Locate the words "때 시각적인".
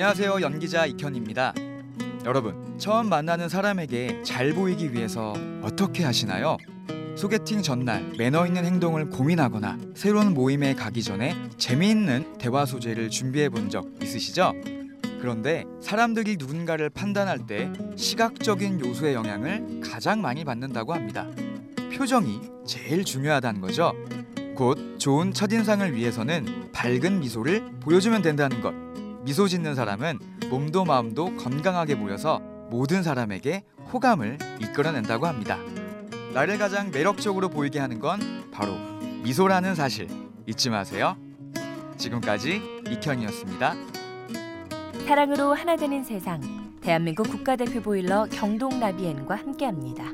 17.48-18.78